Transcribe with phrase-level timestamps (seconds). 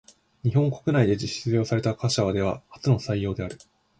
[0.43, 3.59] 日本国内で実用された貨車では初の採用である。